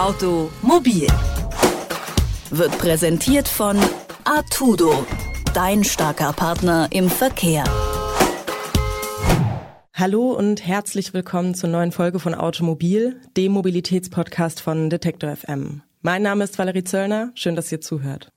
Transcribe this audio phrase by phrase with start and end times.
[0.00, 1.06] Automobil
[2.50, 3.78] wird präsentiert von
[4.24, 5.04] Artudo,
[5.52, 7.64] dein starker Partner im Verkehr.
[9.92, 15.82] Hallo und herzlich willkommen zur neuen Folge von Automobil, dem Mobilitätspodcast von Detektor FM.
[16.00, 18.32] Mein Name ist Valerie Zöllner, schön, dass ihr zuhört.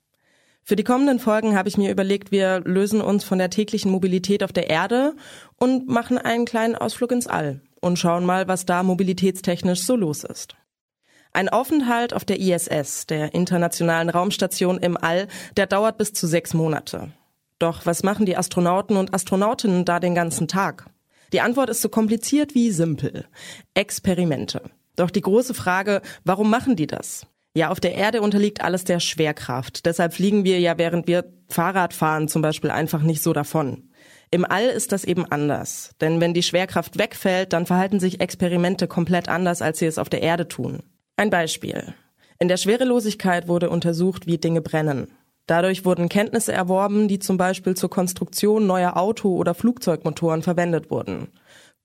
[0.64, 4.43] Für die kommenden Folgen habe ich mir überlegt, wir lösen uns von der täglichen Mobilität
[4.43, 5.16] auf der Erde
[5.55, 10.25] und machen einen kleinen Ausflug ins All und schauen mal, was da mobilitätstechnisch so los
[10.25, 10.57] ist.
[11.36, 16.54] Ein Aufenthalt auf der ISS, der Internationalen Raumstation im All, der dauert bis zu sechs
[16.54, 17.12] Monate.
[17.58, 20.86] Doch was machen die Astronauten und Astronautinnen da den ganzen Tag?
[21.34, 23.26] Die Antwort ist so kompliziert wie simpel.
[23.74, 24.62] Experimente.
[24.96, 27.26] Doch die große Frage, warum machen die das?
[27.55, 29.88] Ja, auf der Erde unterliegt alles der Schwerkraft.
[29.88, 33.90] Deshalb fliegen wir ja, während wir Fahrrad fahren, zum Beispiel einfach nicht so davon.
[34.30, 35.96] Im All ist das eben anders.
[36.00, 40.10] Denn wenn die Schwerkraft wegfällt, dann verhalten sich Experimente komplett anders, als sie es auf
[40.10, 40.84] der Erde tun.
[41.16, 41.94] Ein Beispiel.
[42.40, 45.07] In der Schwerelosigkeit wurde untersucht, wie Dinge brennen.
[45.46, 51.27] Dadurch wurden Kenntnisse erworben, die zum Beispiel zur Konstruktion neuer Auto- oder Flugzeugmotoren verwendet wurden.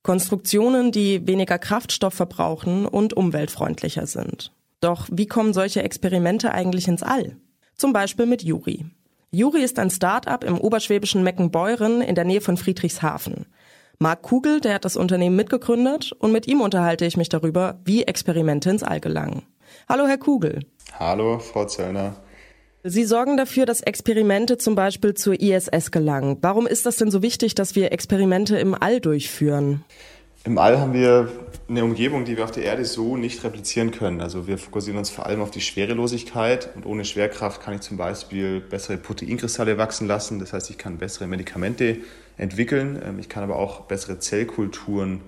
[0.03, 4.53] Konstruktionen, die weniger Kraftstoff verbrauchen und umweltfreundlicher sind.
[4.81, 7.37] Doch wie kommen solche Experimente eigentlich ins All?
[7.75, 8.87] Zum Beispiel mit Juri.
[9.31, 13.47] Juri ist ein Start-up im oberschwäbischen Meckenbeuren in der Nähe von Friedrichshafen.
[14.01, 18.05] Marc Kugel, der hat das Unternehmen mitgegründet und mit ihm unterhalte ich mich darüber, wie
[18.05, 19.43] Experimente ins All gelangen.
[19.89, 20.61] Hallo, Herr Kugel.
[20.97, 22.15] Hallo, Frau Zöllner.
[22.85, 26.39] Sie sorgen dafür, dass Experimente zum Beispiel zur ISS gelangen.
[26.43, 29.85] Warum ist das denn so wichtig, dass wir Experimente im All durchführen?
[30.45, 31.29] Im All haben wir
[31.69, 34.21] eine Umgebung, die wir auf der Erde so nicht replizieren können.
[34.21, 37.97] Also wir fokussieren uns vor allem auf die Schwerelosigkeit und ohne Schwerkraft kann ich zum
[37.97, 40.39] Beispiel bessere Proteinkristalle wachsen lassen.
[40.39, 41.99] Das heißt, ich kann bessere Medikamente
[42.39, 43.01] entwickeln.
[43.05, 45.21] Ähm, ich kann aber auch bessere Zellkulturen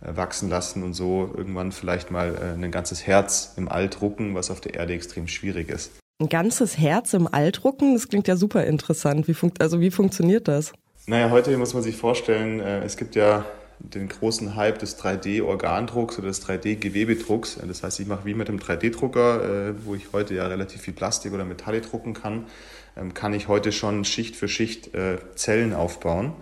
[0.00, 4.34] äh, wachsen lassen und so irgendwann vielleicht mal äh, ein ganzes Herz im All drucken,
[4.34, 5.92] was auf der Erde extrem schwierig ist.
[6.20, 7.94] Ein ganzes Herz im All drucken?
[7.94, 9.28] Das klingt ja super interessant.
[9.28, 10.72] Wie funkt, also wie funktioniert das?
[11.06, 13.44] Naja, heute muss man sich vorstellen, äh, es gibt ja
[13.80, 17.58] den großen Hype des 3D-Organdrucks oder des 3D-Gewebedrucks.
[17.66, 20.94] Das heißt, ich mache wie mit dem 3D-Drucker, äh, wo ich heute ja relativ viel
[20.94, 22.46] Plastik oder Metalle drucken kann,
[22.96, 26.32] ähm, kann ich heute schon Schicht für Schicht äh, Zellen aufbauen.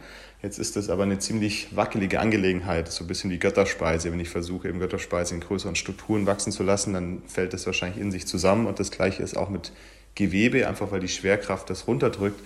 [0.42, 4.12] Jetzt ist das aber eine ziemlich wackelige Angelegenheit, so ein bisschen wie Götterspeise.
[4.12, 8.00] Wenn ich versuche, eben Götterspeise in größeren Strukturen wachsen zu lassen, dann fällt das wahrscheinlich
[8.00, 8.66] in sich zusammen.
[8.66, 9.72] Und das Gleiche ist auch mit
[10.14, 12.40] Gewebe, einfach weil die Schwerkraft das runterdrückt.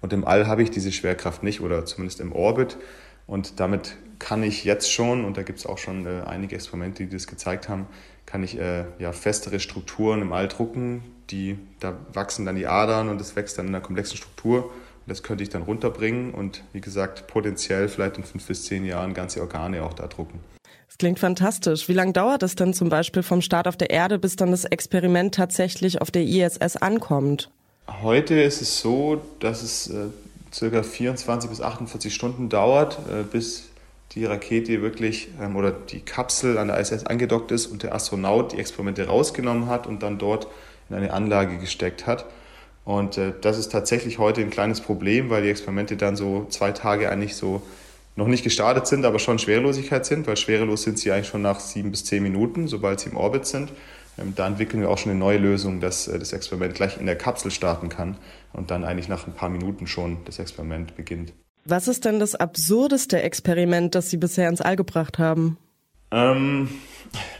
[0.00, 2.76] Und im All habe ich diese Schwerkraft nicht oder zumindest im Orbit.
[3.30, 7.04] Und damit kann ich jetzt schon, und da gibt es auch schon äh, einige Experimente,
[7.04, 7.86] die das gezeigt haben,
[8.26, 11.04] kann ich äh, ja, festere Strukturen im All drucken.
[11.30, 14.64] Die, da wachsen dann die Adern und es wächst dann in einer komplexen Struktur.
[14.64, 14.72] Und
[15.06, 19.14] das könnte ich dann runterbringen und wie gesagt, potenziell vielleicht in fünf bis zehn Jahren
[19.14, 20.40] ganze Organe auch da drucken.
[20.88, 21.88] Das klingt fantastisch.
[21.88, 24.64] Wie lange dauert es denn zum Beispiel vom Start auf der Erde, bis dann das
[24.64, 27.48] Experiment tatsächlich auf der ISS ankommt?
[28.02, 30.06] Heute ist es so, dass es äh,
[30.52, 33.70] circa 24 bis 48 Stunden dauert, äh, bis
[34.12, 38.52] die Rakete wirklich ähm, oder die Kapsel an der ISS angedockt ist und der Astronaut
[38.52, 40.48] die Experimente rausgenommen hat und dann dort
[40.88, 42.26] in eine Anlage gesteckt hat.
[42.84, 46.72] Und äh, das ist tatsächlich heute ein kleines Problem, weil die Experimente dann so zwei
[46.72, 47.62] Tage eigentlich so
[48.16, 51.60] noch nicht gestartet sind, aber schon Schwerelosigkeit sind, weil schwerelos sind sie eigentlich schon nach
[51.60, 53.70] sieben bis zehn Minuten, sobald sie im Orbit sind.
[54.20, 57.06] Ähm, da entwickeln wir auch schon eine neue Lösung, dass äh, das Experiment gleich in
[57.06, 58.16] der Kapsel starten kann
[58.52, 61.32] und dann eigentlich nach ein paar Minuten schon das Experiment beginnt.
[61.64, 65.58] Was ist denn das absurdeste Experiment, das Sie bisher ins All gebracht haben?
[66.12, 66.68] Ähm,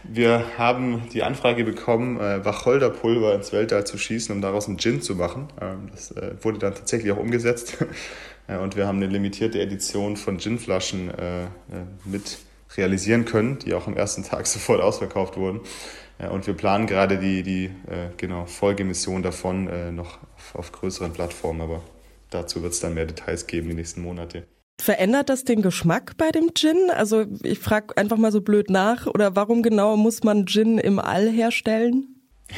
[0.05, 5.03] wir haben die Anfrage bekommen, äh, Wacholderpulver ins Weltall zu schießen, um daraus einen Gin
[5.03, 5.49] zu machen.
[5.61, 7.79] Ähm, das äh, wurde dann tatsächlich auch umgesetzt.
[8.49, 11.47] äh, und wir haben eine limitierte Edition von Ginflaschen äh,
[12.05, 12.39] mit
[12.77, 15.61] realisieren können, die auch am ersten Tag sofort ausverkauft wurden.
[16.29, 21.13] Und wir planen gerade die, die äh, genau, Folgemission davon äh, noch auf, auf größeren
[21.13, 21.83] Plattformen, aber
[22.31, 24.47] dazu wird es dann mehr Details geben die nächsten Monate.
[24.81, 26.91] Verändert das den Geschmack bei dem Gin?
[26.91, 30.99] Also ich frage einfach mal so blöd nach, oder warum genau muss man Gin im
[30.99, 32.17] All herstellen?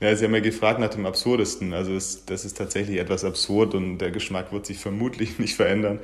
[0.00, 1.74] Ja, Sie haben ja gefragt nach dem Absurdesten.
[1.74, 5.98] Also es, das ist tatsächlich etwas absurd und der Geschmack wird sich vermutlich nicht verändern.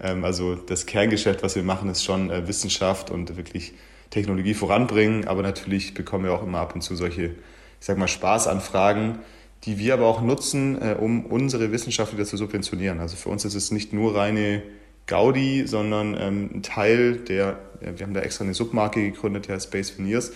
[0.00, 3.74] Ähm, also das Kerngeschäft, was wir machen, ist schon äh, Wissenschaft und wirklich
[4.10, 8.08] Technologie voranbringen, aber natürlich bekommen wir auch immer ab und zu solche, ich sag mal,
[8.08, 9.18] Spaßanfragen,
[9.64, 13.00] die wir aber auch nutzen, äh, um unsere Wissenschaft wieder zu subventionieren.
[13.00, 14.62] Also für uns ist es nicht nur reine
[15.06, 19.68] Gaudi, sondern ähm, ein Teil der, ja, wir haben da extra eine Submarke gegründet, heißt
[19.68, 20.32] Space Veneers.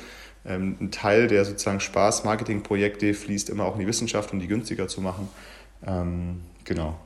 [0.47, 4.89] Ähm, ein Teil der sozusagen Spaß-Marketing-Projekte fließt immer auch in die Wissenschaft, um die günstiger
[4.89, 5.29] zu machen.
[5.87, 6.99] Ähm, genau.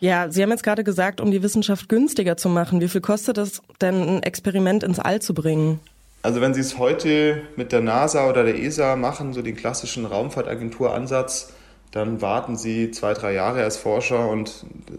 [0.00, 2.80] Ja, Sie haben jetzt gerade gesagt, um die Wissenschaft günstiger zu machen.
[2.80, 5.78] Wie viel kostet es denn, ein Experiment ins All zu bringen?
[6.22, 10.06] Also wenn Sie es heute mit der NASA oder der ESA machen, so den klassischen
[10.06, 11.52] Raumfahrtagentur-Ansatz,
[11.90, 14.92] dann warten Sie zwei, drei Jahre als Forscher und äh,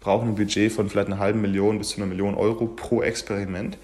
[0.00, 3.78] brauchen ein Budget von vielleicht einer halben Million bis zu einer Million Euro pro Experiment.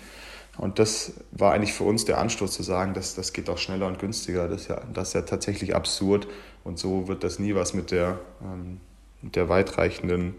[0.58, 3.86] Und das war eigentlich für uns der Anstoß zu sagen, dass das geht auch schneller
[3.86, 4.46] und günstiger.
[4.46, 6.28] Das ist ja, das ist ja tatsächlich absurd.
[6.62, 8.80] Und so wird das nie was mit der, ähm,
[9.22, 10.34] mit der weitreichenden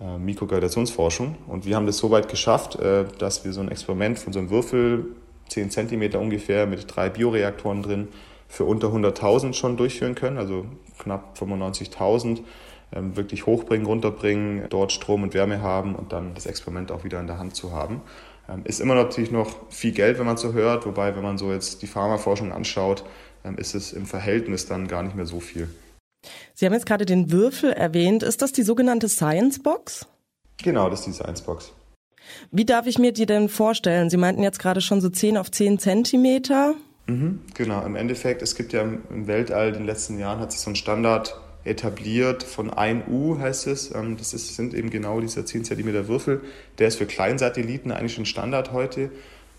[0.00, 1.36] äh, Mikrogravitationsforschung.
[1.46, 4.38] Und wir haben das so weit geschafft, äh, dass wir so ein Experiment von so
[4.38, 5.04] einem Würfel,
[5.52, 8.08] 10 cm ungefähr, mit drei Bioreaktoren drin,
[8.48, 10.66] für unter 100.000 schon durchführen können, also
[10.98, 12.40] knapp 95.000
[12.94, 17.20] ähm, wirklich hochbringen, runterbringen, dort Strom und Wärme haben und dann das Experiment auch wieder
[17.20, 18.02] in der Hand zu haben.
[18.48, 21.52] Ähm, ist immer natürlich noch viel Geld, wenn man so hört, wobei, wenn man so
[21.52, 23.04] jetzt die Pharmaforschung anschaut,
[23.44, 25.68] ähm, ist es im Verhältnis dann gar nicht mehr so viel.
[26.54, 28.22] Sie haben jetzt gerade den Würfel erwähnt.
[28.22, 30.06] Ist das die sogenannte Science Box?
[30.62, 31.72] Genau, das ist die Science Box.
[32.50, 34.10] Wie darf ich mir die denn vorstellen?
[34.10, 36.74] Sie meinten jetzt gerade schon so 10 auf 10 Zentimeter.
[37.06, 40.60] Mhm, genau, im Endeffekt, es gibt ja im Weltall, in den letzten Jahren hat sich
[40.60, 43.94] so ein Standard etabliert von 1 U, heißt es.
[43.94, 46.40] Ähm, das ist, sind eben genau diese 10 cm Würfel.
[46.78, 49.10] Der ist für Kleinsatelliten eigentlich schon Standard heute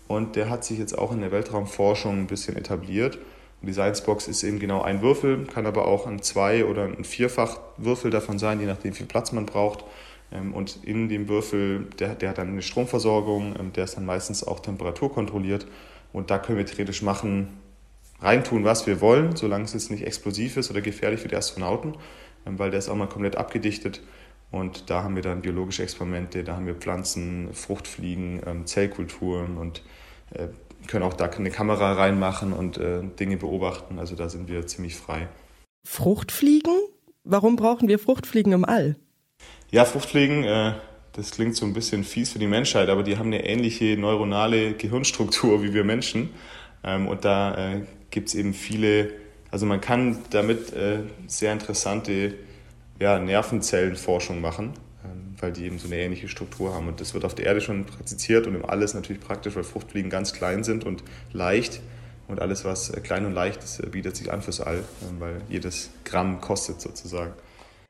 [0.08, 3.18] und der hat sich jetzt auch in der Weltraumforschung ein bisschen etabliert.
[3.62, 8.10] Die Sciencebox ist eben genau ein Würfel, kann aber auch ein Zwei- oder ein Vierfach-Würfel
[8.10, 9.84] davon sein, je nachdem, wie viel Platz man braucht.
[10.32, 14.06] Ähm, und in dem Würfel, der, der hat dann eine Stromversorgung, ähm, der ist dann
[14.06, 15.66] meistens auch temperaturkontrolliert.
[16.12, 17.48] Und da können wir theoretisch machen,
[18.20, 21.94] reintun, was wir wollen, solange es jetzt nicht explosiv ist oder gefährlich für die Astronauten,
[22.46, 24.02] ähm, weil der ist auch mal komplett abgedichtet.
[24.50, 29.82] Und da haben wir dann biologische Experimente, da haben wir Pflanzen, Fruchtfliegen, Zellkulturen und
[30.30, 30.46] äh,
[30.86, 33.98] können auch da eine Kamera reinmachen und äh, Dinge beobachten.
[33.98, 35.28] Also da sind wir ziemlich frei.
[35.84, 36.74] Fruchtfliegen?
[37.24, 38.96] Warum brauchen wir Fruchtfliegen im All?
[39.70, 40.72] Ja, Fruchtfliegen, äh,
[41.12, 44.74] das klingt so ein bisschen fies für die Menschheit, aber die haben eine ähnliche neuronale
[44.74, 46.30] Gehirnstruktur wie wir Menschen.
[46.82, 47.80] Ähm, und da
[48.10, 49.10] gibt es eben viele,
[49.50, 52.34] also man kann damit äh, sehr interessante
[52.98, 54.72] Nervenzellenforschung machen,
[55.04, 56.88] ähm, weil die eben so eine ähnliche Struktur haben.
[56.88, 60.10] Und das wird auf der Erde schon praktiziert und im Alles natürlich praktisch, weil Fruchtfliegen
[60.10, 61.02] ganz klein sind und
[61.32, 61.80] leicht.
[62.26, 64.82] Und alles, was äh, klein und leicht ist, äh, bietet sich an fürs All, äh,
[65.18, 67.32] weil jedes Gramm kostet sozusagen.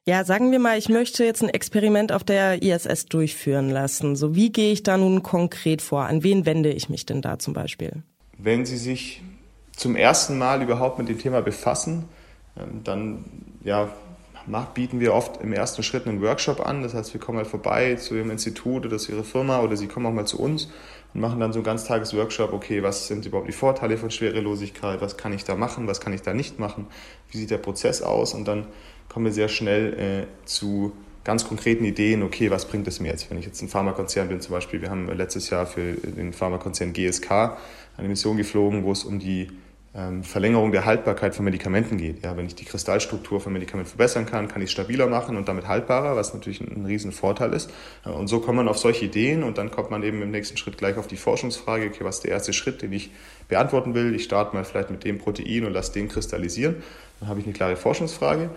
[0.06, 4.16] Ja, sagen wir mal, ich möchte jetzt ein Experiment auf der ISS durchführen lassen.
[4.16, 6.02] So, wie gehe ich da nun konkret vor?
[6.04, 8.02] An wen wende ich mich denn da zum Beispiel?
[8.36, 9.22] Wenn Sie sich
[9.74, 12.04] zum ersten Mal überhaupt mit dem Thema befassen,
[12.58, 13.24] ähm, dann
[13.64, 13.88] ja,
[14.74, 16.82] bieten wir oft im ersten Schritt einen Workshop an.
[16.82, 19.86] Das heißt, wir kommen halt vorbei zu Ihrem Institut oder zu Ihrer Firma oder Sie
[19.86, 20.68] kommen auch mal zu uns
[21.14, 22.52] und machen dann so einen Ganztages-Workshop.
[22.52, 25.00] Okay, was sind überhaupt die Vorteile von Schwerelosigkeit?
[25.00, 25.86] Was kann ich da machen?
[25.86, 26.88] Was kann ich da nicht machen?
[27.30, 28.34] Wie sieht der Prozess aus?
[28.34, 28.66] Und dann
[29.08, 30.92] kommen wir sehr schnell äh, zu
[31.24, 33.30] ganz konkreten Ideen, okay, was bringt es mir jetzt?
[33.30, 36.92] Wenn ich jetzt ein Pharmakonzern bin zum Beispiel, wir haben letztes Jahr für den Pharmakonzern
[36.92, 37.56] GSK
[37.96, 39.48] eine Mission geflogen, wo es um die
[39.96, 42.24] ähm, Verlängerung der Haltbarkeit von Medikamenten geht.
[42.24, 45.48] Ja, wenn ich die Kristallstruktur von Medikamenten verbessern kann, kann ich es stabiler machen und
[45.48, 47.70] damit haltbarer, was natürlich ein, ein riesen ist.
[48.04, 50.78] Und so kommt man auf solche Ideen und dann kommt man eben im nächsten Schritt
[50.78, 53.10] gleich auf die Forschungsfrage, okay, was ist der erste Schritt, den ich
[53.48, 54.14] beantworten will?
[54.14, 56.82] Ich starte mal vielleicht mit dem Protein und lasse den kristallisieren.
[57.20, 58.50] Dann habe ich eine klare Forschungsfrage.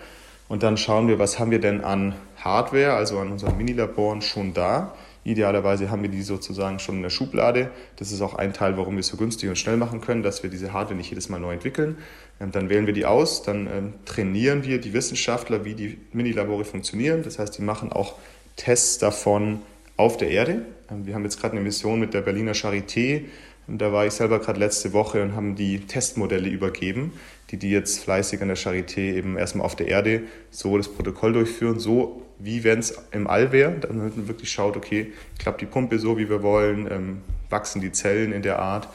[0.48, 4.54] Und dann schauen wir, was haben wir denn an Hardware, also an unseren Minilaboren schon
[4.54, 4.94] da
[5.28, 7.70] Idealerweise haben wir die sozusagen schon in der Schublade.
[7.96, 10.42] Das ist auch ein Teil, warum wir es so günstig und schnell machen können, dass
[10.42, 11.98] wir diese Hardware nicht jedes Mal neu entwickeln.
[12.40, 16.64] Ähm, dann wählen wir die aus, dann ähm, trainieren wir die Wissenschaftler, wie die Minilabore
[16.64, 17.22] funktionieren.
[17.24, 18.14] Das heißt, die machen auch
[18.56, 19.60] Tests davon
[19.98, 20.62] auf der Erde.
[20.90, 23.24] Ähm, wir haben jetzt gerade eine Mission mit der Berliner Charité.
[23.66, 27.12] Da war ich selber gerade letzte Woche und haben die Testmodelle übergeben,
[27.50, 31.32] die die jetzt fleißig an der Charité eben erstmal auf der Erde so das Protokoll
[31.32, 35.66] durchführen, so wie wenn es im All wäre, damit man wirklich schaut, okay, klappt die
[35.66, 38.88] Pumpe so, wie wir wollen, ähm, wachsen die Zellen in der Art.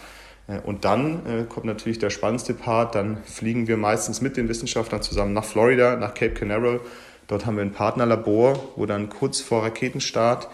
[0.47, 4.47] Äh, und dann äh, kommt natürlich der spannendste Part, dann fliegen wir meistens mit den
[4.47, 6.79] Wissenschaftlern zusammen nach Florida, nach Cape Canaveral.
[7.27, 10.47] Dort haben wir ein Partnerlabor, wo dann kurz vor Raketenstart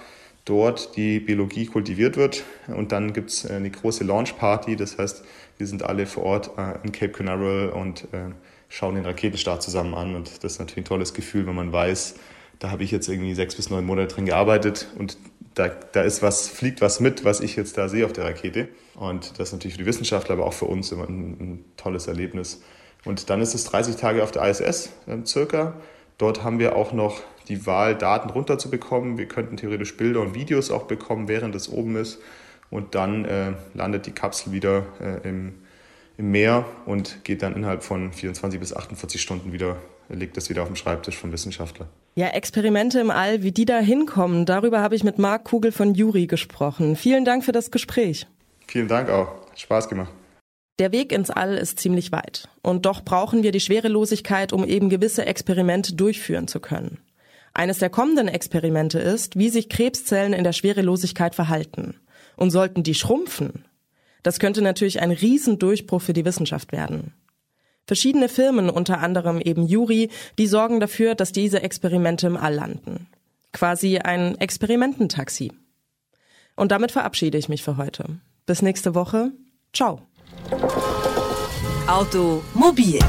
[0.45, 2.43] dort die Biologie kultiviert wird.
[2.67, 5.23] Und dann gibt es äh, eine große Launch-Party, das heißt,
[5.57, 8.31] wir sind alle vor Ort äh, in Cape Canaveral und äh,
[8.69, 10.15] schauen den Raketenstart zusammen an.
[10.15, 12.15] Und das ist natürlich ein tolles Gefühl, wenn man weiß,
[12.59, 15.17] da habe ich jetzt irgendwie sechs bis neun Monate drin gearbeitet und
[15.55, 18.69] da, da ist was, fliegt was mit, was ich jetzt da sehe auf der Rakete.
[18.95, 22.07] Und das ist natürlich für die Wissenschaftler, aber auch für uns immer ein, ein tolles
[22.07, 22.61] Erlebnis.
[23.05, 25.73] Und dann ist es 30 Tage auf der ISS äh, circa.
[26.19, 29.17] Dort haben wir auch noch die Wahl, Daten runterzubekommen.
[29.17, 32.19] Wir könnten theoretisch Bilder und Videos auch bekommen, während es oben ist.
[32.69, 35.55] Und dann äh, landet die Kapsel wieder äh, im,
[36.17, 39.77] im Meer und geht dann innerhalb von 24 bis 48 Stunden wieder
[40.09, 41.87] liegt das wieder auf dem Schreibtisch vom Wissenschaftler.
[42.15, 45.93] Ja, Experimente im All, wie die da hinkommen, darüber habe ich mit Marc Kugel von
[45.93, 46.95] Juri gesprochen.
[46.95, 48.27] Vielen Dank für das Gespräch.
[48.67, 49.29] Vielen Dank auch.
[49.55, 50.11] Spaß gemacht.
[50.79, 52.47] Der Weg ins All ist ziemlich weit.
[52.61, 56.99] Und doch brauchen wir die Schwerelosigkeit, um eben gewisse Experimente durchführen zu können.
[57.53, 61.95] Eines der kommenden Experimente ist, wie sich Krebszellen in der Schwerelosigkeit verhalten.
[62.37, 63.65] Und sollten die schrumpfen,
[64.23, 67.13] das könnte natürlich ein Riesendurchbruch für die Wissenschaft werden.
[67.85, 73.07] Verschiedene Firmen, unter anderem eben Juri, die sorgen dafür, dass diese Experimente im All landen.
[73.51, 75.51] Quasi ein Experimententaxi.
[76.55, 78.19] Und damit verabschiede ich mich für heute.
[78.45, 79.31] Bis nächste Woche.
[79.73, 80.01] Ciao.
[81.89, 83.01] Automobil